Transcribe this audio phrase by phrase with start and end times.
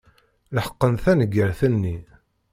[0.55, 1.95] Leḥqen taneggart-nni.